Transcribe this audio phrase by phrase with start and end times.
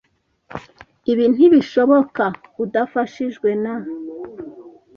[1.11, 2.23] Ibi ntibishoboka
[2.63, 3.75] udafashijwe na.